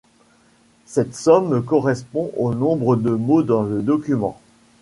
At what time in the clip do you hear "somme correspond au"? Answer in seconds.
1.13-2.55